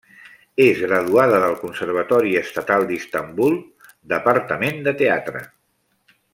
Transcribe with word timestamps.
És 0.63 0.79
graduada 0.85 1.41
del 1.43 1.53
Conservatori 1.59 2.33
Estatal 2.41 2.87
d'Istanbul, 2.93 3.61
departament 4.15 4.85
de 4.89 4.99
teatre. 5.05 5.45